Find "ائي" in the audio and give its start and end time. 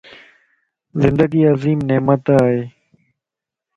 2.39-2.59